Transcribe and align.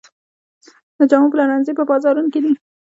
د 0.97 0.99
جامو 1.09 1.31
پلورنځي 1.31 1.73
په 1.75 1.83
بازارونو 1.89 2.31
کې 2.33 2.39
دي 2.43 2.51